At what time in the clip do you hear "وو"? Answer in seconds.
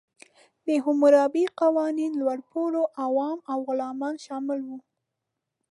4.67-4.77